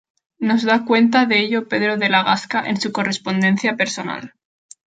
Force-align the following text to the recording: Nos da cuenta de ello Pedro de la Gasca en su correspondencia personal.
Nos 0.47 0.63
da 0.69 0.77
cuenta 0.83 1.27
de 1.27 1.41
ello 1.41 1.67
Pedro 1.67 1.95
de 1.95 2.09
la 2.09 2.23
Gasca 2.23 2.63
en 2.67 2.81
su 2.81 2.91
correspondencia 2.91 3.75
personal. 3.77 4.33